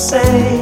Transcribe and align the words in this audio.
say, 0.00 0.59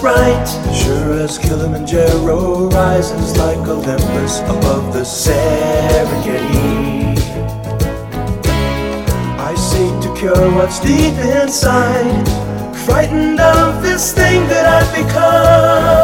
right, 0.00 0.46
sure 0.74 1.12
as 1.20 1.38
Kilimanjaro 1.38 2.68
rises 2.70 3.36
like 3.36 3.58
Olympus 3.58 4.40
above 4.40 4.92
the 4.92 5.00
Serengeti. 5.00 6.42
I 9.38 9.54
seek 9.54 10.00
to 10.02 10.14
cure 10.18 10.50
what's 10.52 10.78
deep 10.80 11.14
inside, 11.14 12.26
frightened 12.86 13.40
of 13.40 13.82
this 13.82 14.12
thing 14.12 14.46
that 14.48 14.66
I've 14.66 14.94
become. 14.94 16.01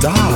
dog. 0.00 0.35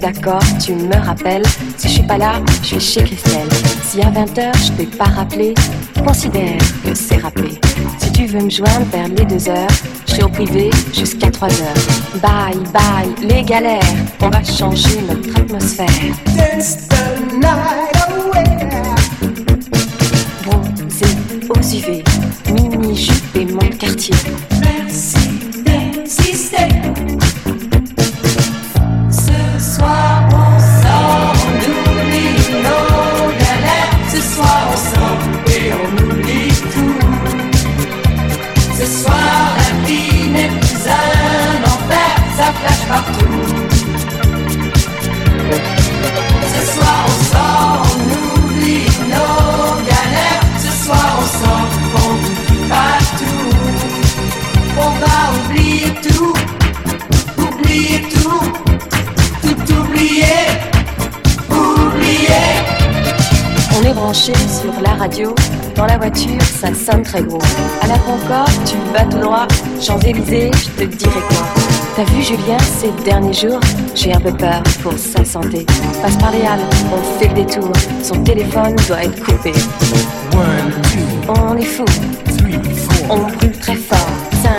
d'accord, 0.00 0.42
tu 0.64 0.74
me 0.74 0.96
rappelles. 0.96 1.44
Si 1.76 1.88
je 1.88 1.92
suis 1.94 2.02
pas 2.02 2.18
là, 2.18 2.40
je 2.62 2.66
suis 2.66 2.80
chez 2.80 3.04
Christelle. 3.04 3.48
Si 3.84 4.00
à 4.00 4.10
20h 4.10 4.66
je 4.66 4.72
t'ai 4.72 4.86
pas 4.86 5.04
rappelé, 5.04 5.54
considère 6.04 6.58
que 6.84 6.94
c'est 6.94 7.18
rappelé. 7.18 7.60
Si 7.98 8.10
tu 8.12 8.26
veux 8.26 8.40
me 8.40 8.50
joindre 8.50 8.86
vers 8.92 9.08
les 9.08 9.24
2 9.24 9.48
heures, 9.48 9.68
je 10.06 10.14
suis 10.14 10.22
au 10.22 10.28
privé 10.28 10.70
jusqu'à 10.92 11.28
3h. 11.28 11.50
Bye 12.22 12.58
bye, 12.72 13.28
les 13.28 13.42
galères, 13.42 13.80
on 14.20 14.30
va 14.30 14.42
changer 14.42 15.00
notre 15.08 15.38
atmosphère. 15.38 15.86
Ça 66.60 66.74
sonne 66.74 67.02
très 67.02 67.22
gros. 67.22 67.40
À 67.80 67.86
la 67.86 67.98
Concorde, 67.98 68.50
tu 68.66 68.76
vas 68.92 69.04
tout 69.04 69.18
droit. 69.18 69.46
Champs-Élysées, 69.80 70.50
je 70.52 70.82
te 70.82 70.84
dirai 70.84 71.20
quoi. 71.28 71.46
T'as 71.96 72.04
vu 72.04 72.22
Julien 72.22 72.58
ces 72.78 72.90
derniers 73.02 73.32
jours 73.32 73.60
J'ai 73.94 74.12
un 74.12 74.20
peu 74.20 74.32
peur 74.32 74.62
pour 74.82 74.92
sa 74.92 75.24
santé. 75.24 75.64
Passe 76.02 76.16
par 76.16 76.32
les 76.32 76.42
halles, 76.42 76.60
on 76.92 77.18
fait 77.18 77.28
le 77.28 77.44
détour. 77.44 77.72
Son 78.02 78.22
téléphone 78.22 78.76
doit 78.86 79.04
être 79.04 79.24
coupé. 79.24 79.52
On 81.28 81.56
est 81.56 81.64
fou. 81.64 81.84
On 83.08 83.16
brûle 83.16 83.58
très 83.58 83.76
fort. 83.76 84.10
5, 84.42 84.50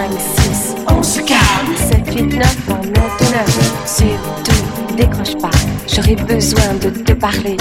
6, 0.53 0.75
on 0.89 1.03
se 1.03 1.19
calme. 1.19 1.75
7, 1.77 2.15
8, 2.15 2.35
9, 2.35 2.57
on 2.69 2.73
note 2.73 3.31
9. 3.31 3.83
Surtout, 3.85 4.95
décroche 4.95 5.37
pas. 5.39 5.51
J'aurais 5.87 6.15
besoin 6.15 6.73
de 6.81 6.89
te 6.89 7.13
parler. 7.13 7.57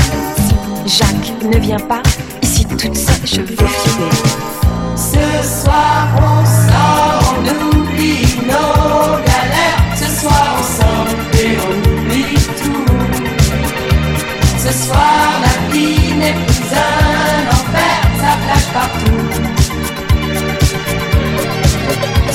Jacques 0.87 1.33
ne 1.45 1.59
vient 1.59 1.79
pas, 1.79 2.03
toute 2.77 2.99
je 3.25 3.41
vais 3.43 3.57
flipper. 3.57 4.11
Ce 4.97 5.27
soir 5.63 6.09
on 6.17 6.45
sort, 6.45 7.35
on 7.37 7.79
oublie 7.79 8.27
nos 8.47 9.19
galères. 9.29 9.83
Ce 9.97 10.07
soir 10.21 10.47
on 10.59 10.63
sort 10.79 11.09
et 11.43 11.57
on 11.67 11.75
oublie 11.91 12.39
tout. 12.63 12.95
Ce 14.59 14.73
soir 14.85 15.23
la 15.45 15.55
vie 15.73 16.15
n'est 16.15 16.37
plus 16.47 16.71
un 16.73 17.41
enfer, 17.57 17.99
ça 18.21 18.33
flash 18.45 18.67
partout. 18.79 19.25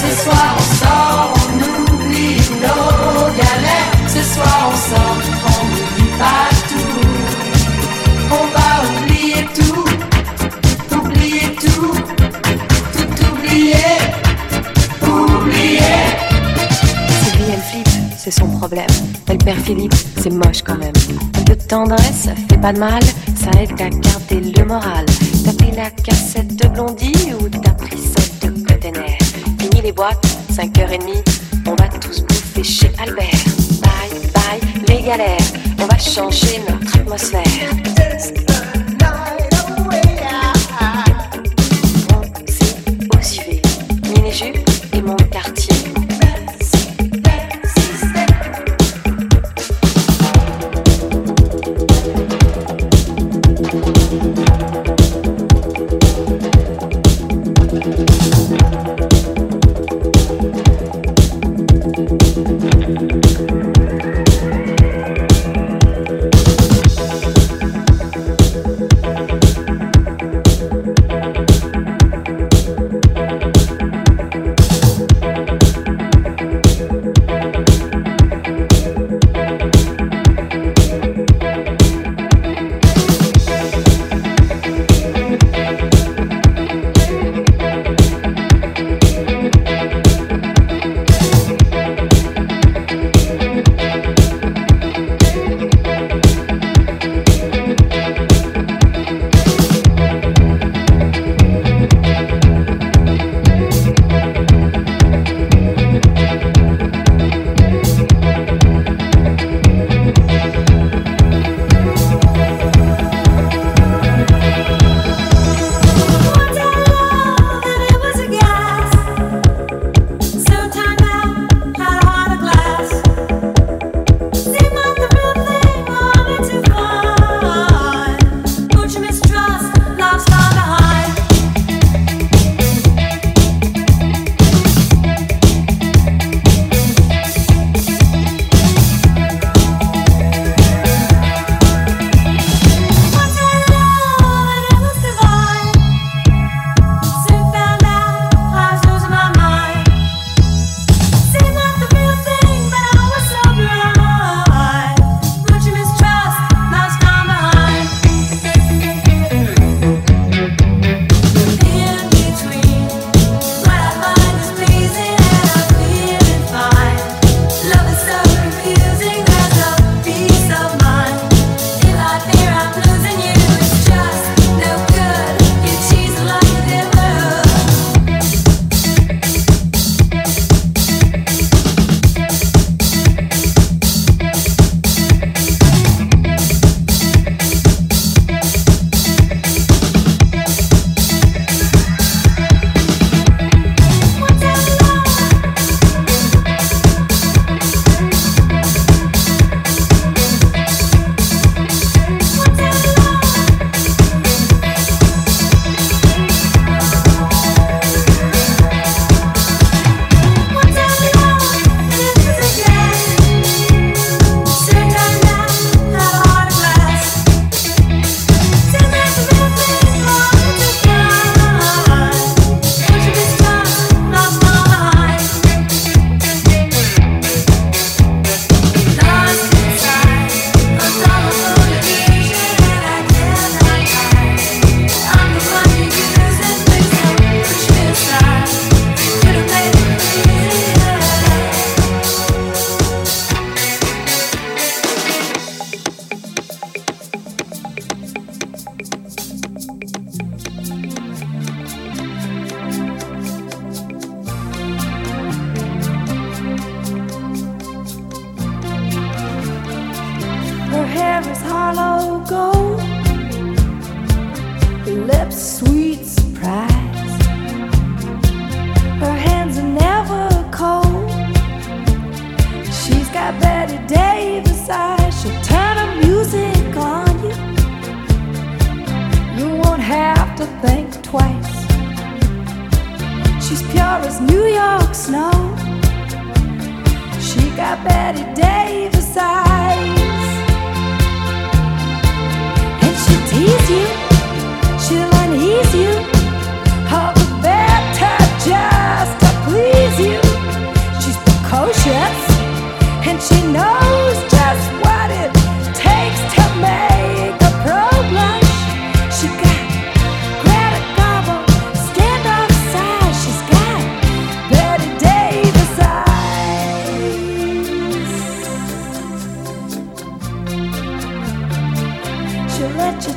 Ce 0.01 0.09
soir 0.23 0.47
on 0.57 0.65
sort, 0.81 1.33
on 1.35 1.93
oublie 1.93 2.37
nos 2.61 3.25
galères. 3.41 3.91
Ce 4.07 4.21
soir 4.33 4.57
on 4.71 4.77
sort, 4.89 5.44
problème. 18.67 18.87
Elle 19.27 19.37
perd 19.37 19.59
Philippe, 19.59 19.93
c'est 20.17 20.31
moche 20.31 20.63
quand 20.65 20.77
même. 20.77 20.93
Un 21.37 21.43
peu 21.43 21.55
de 21.55 21.61
tendresse, 21.61 22.23
ça 22.25 22.35
fait 22.49 22.59
pas 22.59 22.73
de 22.73 22.79
mal, 22.79 23.03
ça 23.35 23.51
aide 23.61 23.71
à 23.73 23.89
garder 23.89 24.51
le 24.57 24.65
moral. 24.65 25.05
T'as 25.43 25.53
pris 25.53 25.71
la 25.75 25.91
cassette 25.91 26.55
de 26.55 26.67
Blondie 26.69 27.33
ou 27.39 27.47
t'as 27.47 27.71
pris 27.71 27.97
celle 27.97 28.51
de 28.51 28.65
Cotener 28.65 29.17
Fini 29.59 29.81
les 29.83 29.91
boîtes, 29.91 30.25
5h30, 30.51 30.99
on 31.67 31.75
va 31.75 31.87
tous 31.99 32.21
bouffer 32.21 32.63
chez 32.63 32.91
Albert. 32.97 33.43
Bye 33.83 34.31
bye 34.33 34.85
les 34.87 35.03
galères, 35.03 35.37
on 35.79 35.85
va 35.85 35.97
changer 35.99 36.59
notre 36.67 36.97
atmosphère. 36.97 38.64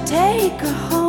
Take 0.09 0.59
her 0.62 0.72
home. 0.72 1.07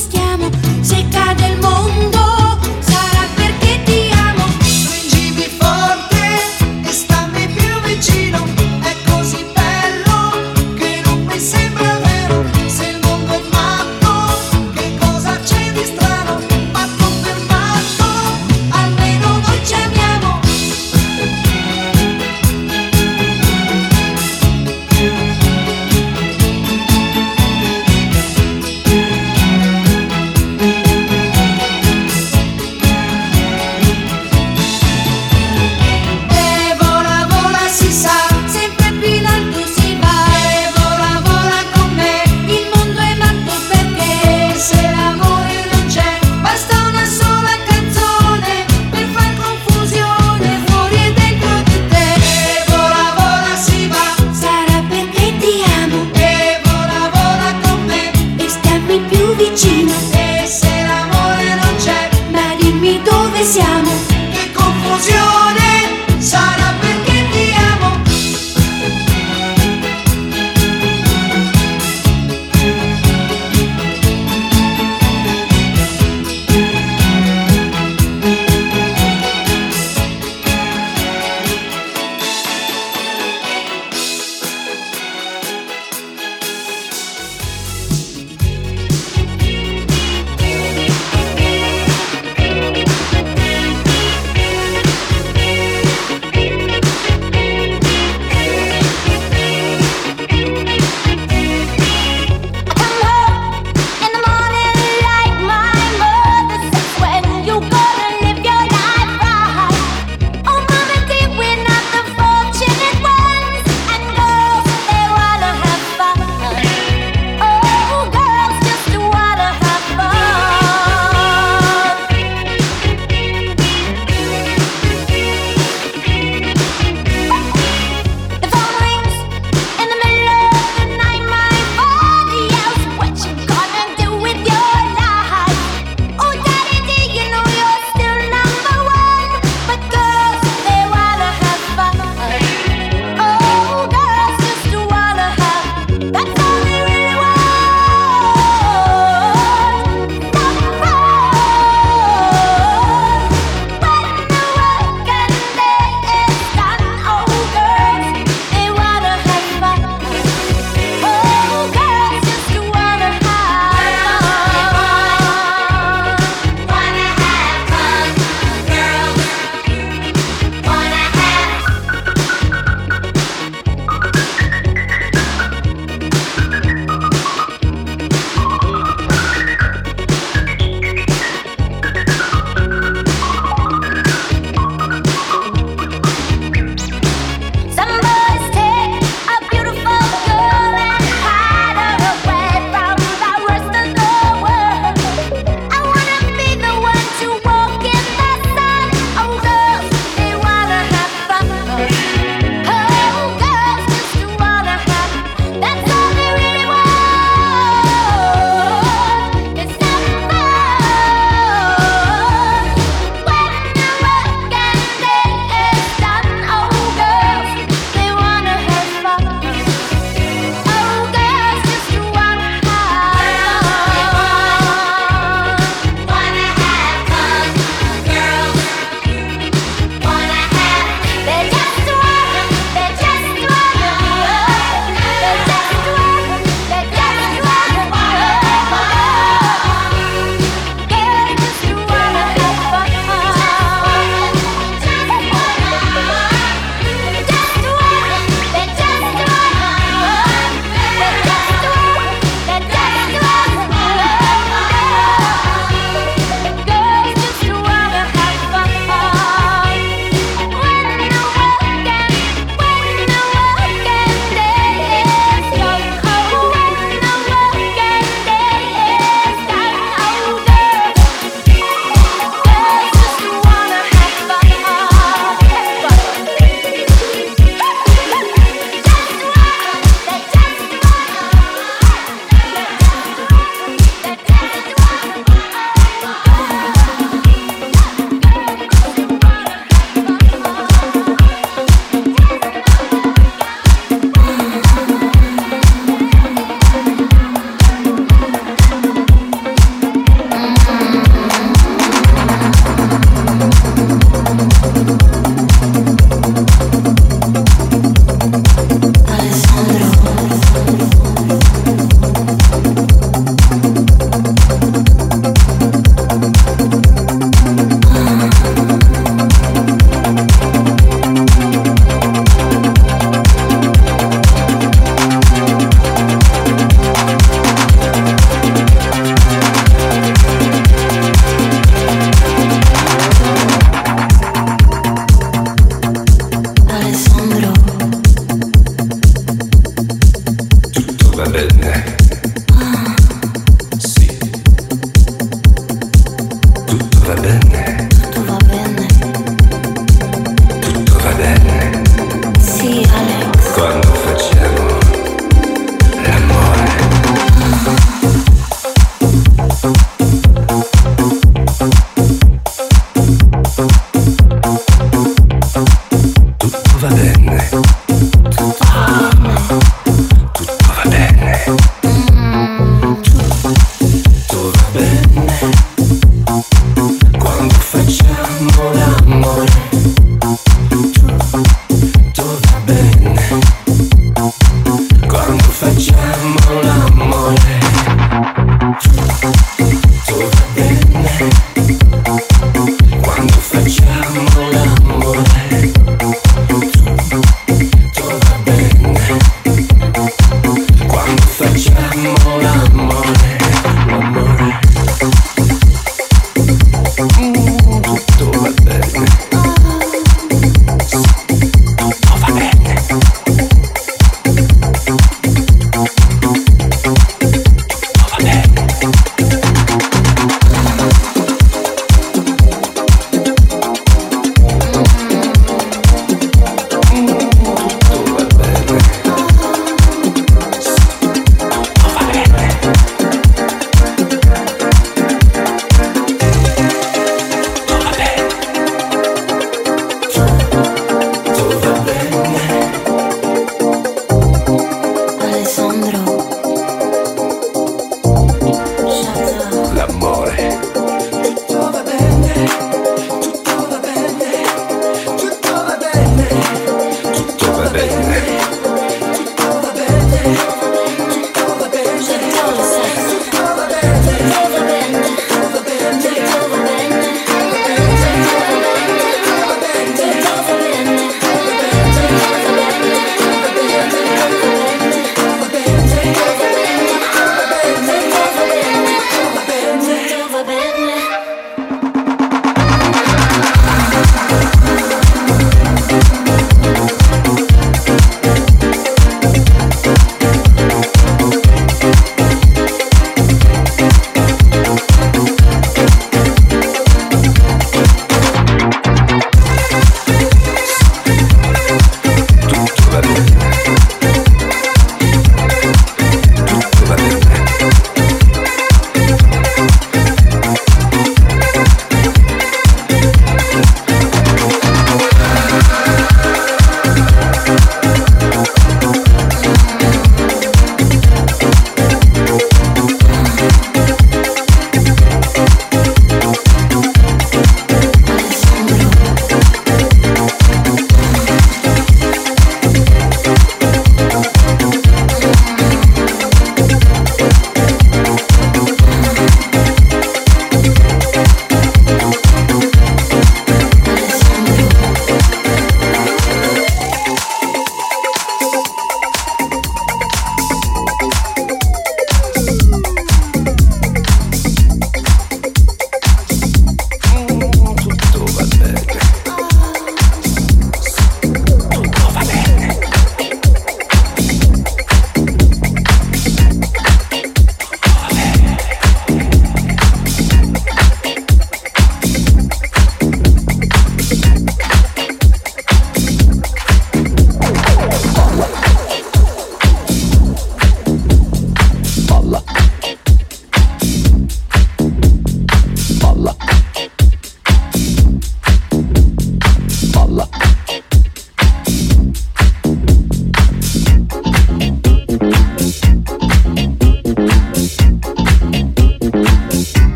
Allora 0.00 0.67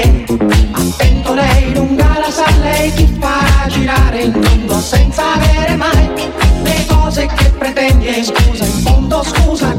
bene. 0.00 0.24
Attento 0.72 1.34
lei, 1.34 1.74
lunga 1.74 2.18
la 2.18 2.30
sa 2.30 2.46
lei 2.62 2.92
ti 2.92 3.16
fa 3.18 3.66
girare 3.68 4.22
il 4.22 4.36
mondo 4.36 4.78
senza 4.80 5.34
avere 5.34 5.76
mai 5.76 6.10
le 6.62 6.86
cose 6.88 7.26
che 7.26 7.50
pretendi. 7.50 8.06
e 8.06 8.24
Scusa, 8.24 8.64
in 8.64 8.82
fondo 8.82 9.22
scusa 9.24 9.77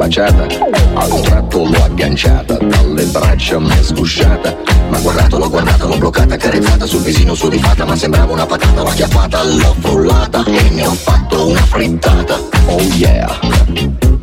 baciata, 0.00 0.46
a 0.94 1.06
un 1.12 1.20
tratto 1.20 1.58
l'ho 1.58 1.84
agganciata, 1.84 2.54
dalle 2.54 3.04
braccia 3.04 3.58
mi 3.58 3.68
è 3.68 3.82
sgusciata, 3.82 4.56
ma 4.88 4.98
guardato, 4.98 5.36
l'ho 5.36 5.50
guardata, 5.50 5.84
l'ho 5.84 5.98
bloccata, 5.98 6.38
carezzata 6.38 6.86
sul 6.86 7.02
visino 7.02 7.34
su 7.34 7.50
di 7.50 7.58
fatta, 7.58 7.84
ma 7.84 7.94
sembrava 7.94 8.32
una 8.32 8.46
patata, 8.46 8.82
l'ho 8.82 8.92
chiappata, 8.92 9.44
l'ho 9.44 9.76
frullata 9.78 10.42
e 10.46 10.70
ne 10.70 10.86
ho 10.86 10.92
fatto 10.92 11.48
una 11.48 11.60
frittata. 11.60 12.40
Oh 12.64 12.80
yeah! 12.94 13.28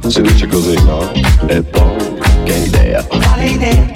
Si 0.07 0.21
dice 0.21 0.47
così, 0.47 0.73
no? 0.83 1.11
E 1.45 1.61
poi, 1.61 2.17
che 2.43 2.53
idea? 2.53 3.03
Quale 3.03 3.45
idea? 3.45 3.91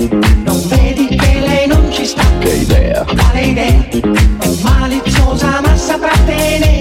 Non 0.45 0.61
vedi 0.67 1.07
che 1.15 1.39
lei 1.39 1.65
non 1.65 1.91
ci 1.91 2.05
sta? 2.05 2.23
Che 2.41 2.51
idea? 2.57 3.03
Quale 3.05 3.41
idea? 3.41 3.87
È 3.89 4.49
maliziosa 4.61 5.61
ma 5.61 5.75
saprà 5.75 6.13
tenere 6.27 6.80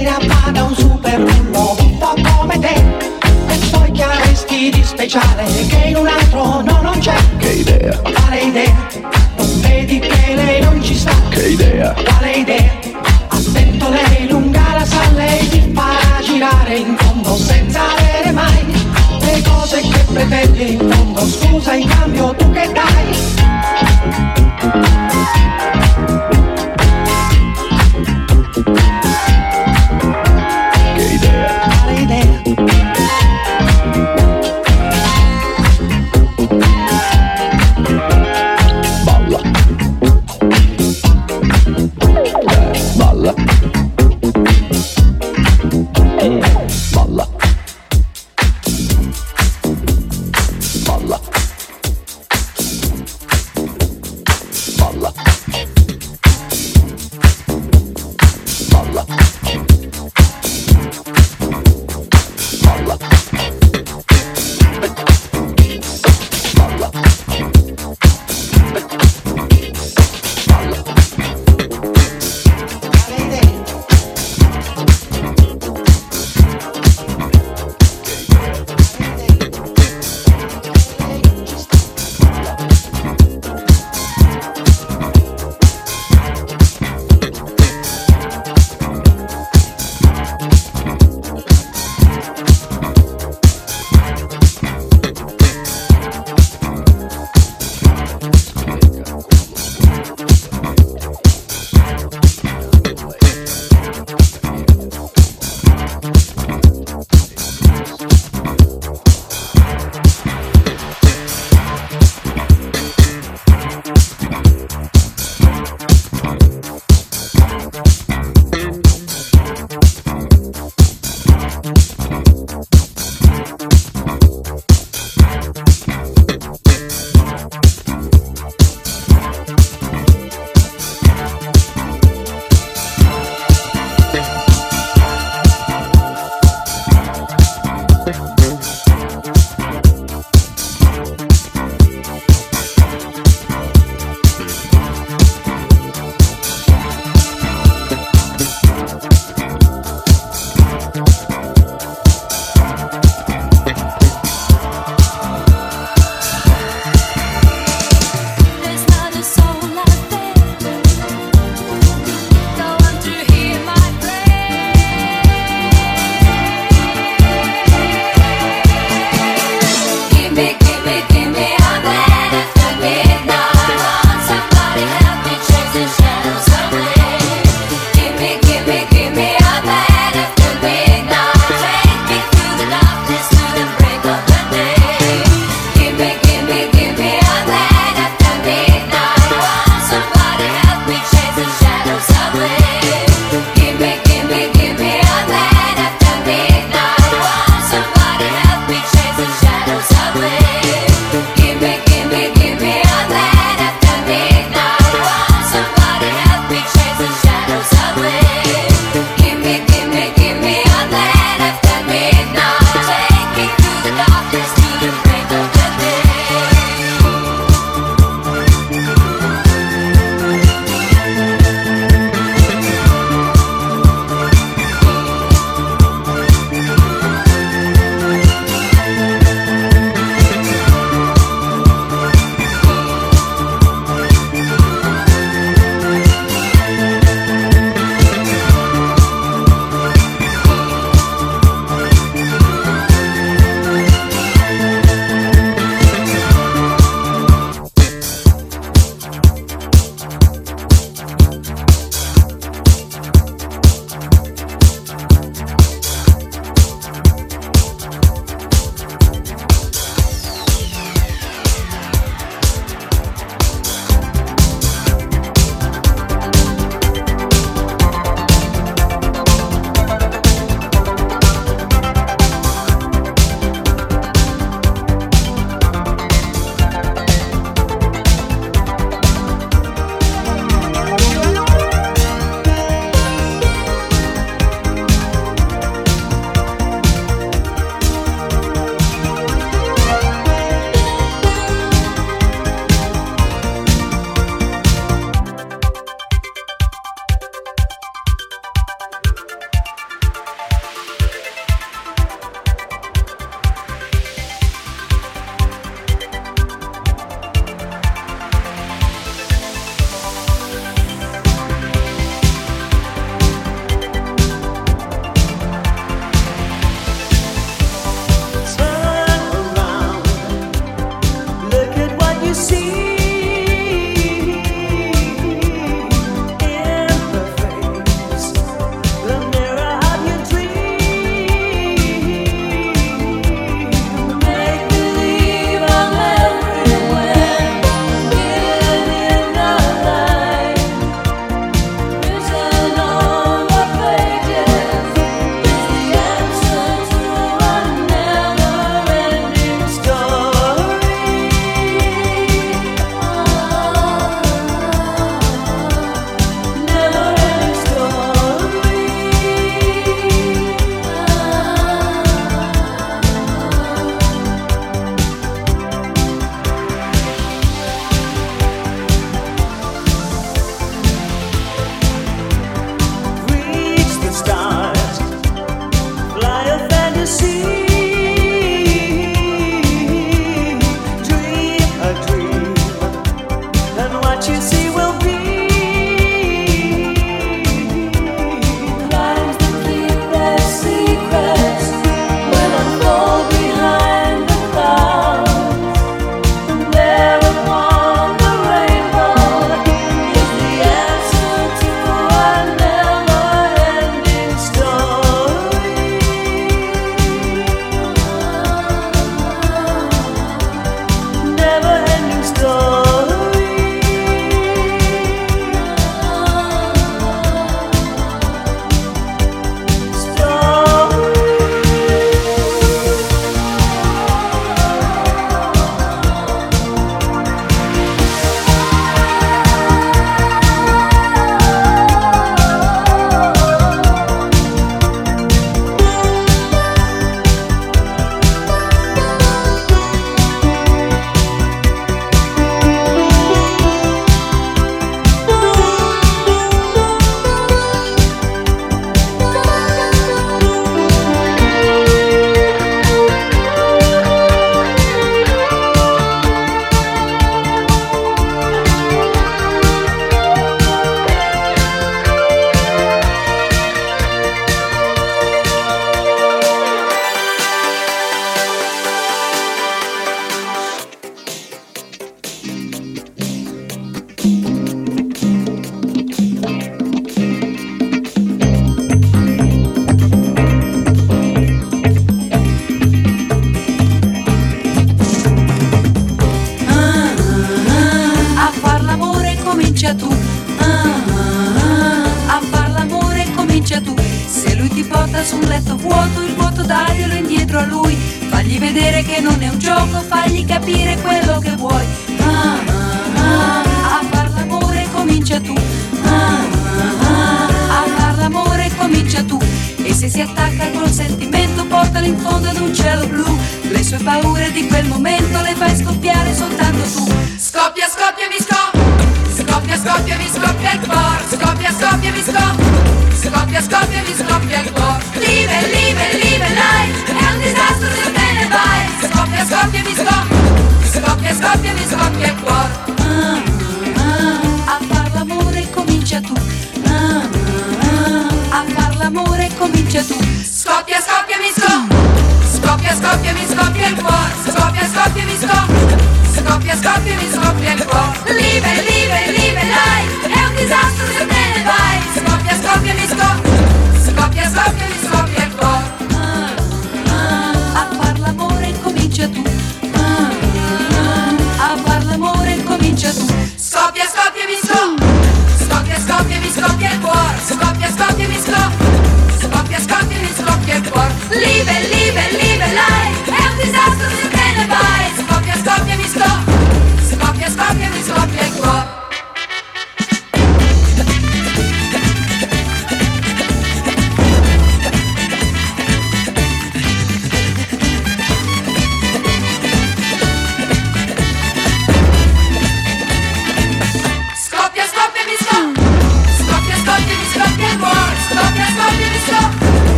nos 21.21 21.39
usa 21.53 21.77
en 21.77 21.87
cambio 21.87 22.35
tú 22.39 22.51
qué 22.53 22.67
traes 22.69 23.30